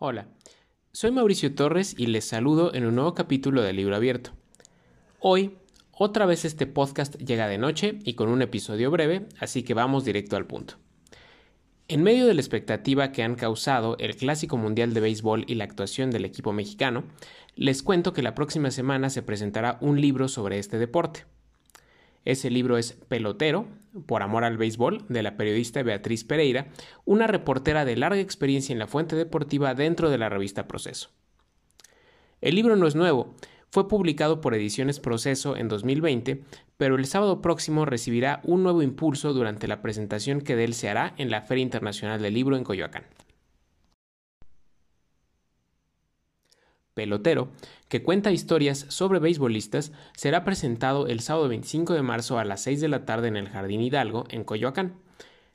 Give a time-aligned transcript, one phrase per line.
[0.00, 0.28] Hola,
[0.92, 4.30] soy Mauricio Torres y les saludo en un nuevo capítulo de Libro Abierto.
[5.18, 5.56] Hoy,
[5.90, 10.04] otra vez este podcast llega de noche y con un episodio breve, así que vamos
[10.04, 10.74] directo al punto.
[11.88, 15.64] En medio de la expectativa que han causado el Clásico Mundial de Béisbol y la
[15.64, 17.02] actuación del equipo mexicano,
[17.56, 21.24] les cuento que la próxima semana se presentará un libro sobre este deporte.
[22.28, 23.66] Ese libro es Pelotero,
[24.04, 26.68] por amor al béisbol, de la periodista Beatriz Pereira,
[27.06, 31.08] una reportera de larga experiencia en la fuente deportiva dentro de la revista Proceso.
[32.42, 33.34] El libro no es nuevo,
[33.70, 36.42] fue publicado por Ediciones Proceso en 2020,
[36.76, 40.90] pero el sábado próximo recibirá un nuevo impulso durante la presentación que de él se
[40.90, 43.04] hará en la Feria Internacional del Libro en Coyoacán.
[46.98, 47.52] Pelotero,
[47.88, 52.80] que cuenta historias sobre beisbolistas, será presentado el sábado 25 de marzo a las 6
[52.80, 54.94] de la tarde en el Jardín Hidalgo, en Coyoacán.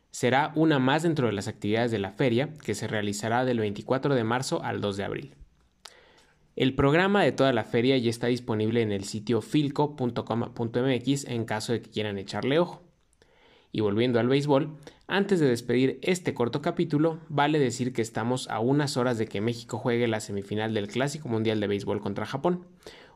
[0.09, 4.16] Será una más dentro de las actividades de la feria, que se realizará del 24
[4.16, 5.36] de marzo al 2 de abril.
[6.55, 11.73] El programa de toda la feria ya está disponible en el sitio filco.com.mx en caso
[11.73, 12.83] de que quieran echarle ojo.
[13.75, 18.59] Y volviendo al béisbol, antes de despedir este corto capítulo, vale decir que estamos a
[18.59, 22.67] unas horas de que México juegue la semifinal del Clásico Mundial de Béisbol contra Japón.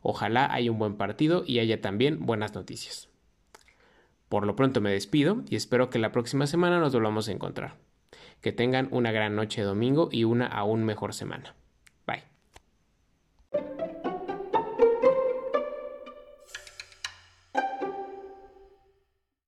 [0.01, 3.07] Ojalá haya un buen partido y haya también buenas noticias.
[4.29, 7.75] Por lo pronto me despido y espero que la próxima semana nos volvamos a encontrar.
[8.41, 11.55] Que tengan una gran noche de domingo y una aún mejor semana.